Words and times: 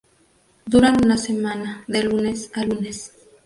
Duran 0.65 0.97
una 1.05 1.15
semana, 1.15 1.83
de 1.87 2.01
lunes 2.05 2.49
a 2.55 2.63
lunes. 2.63 3.11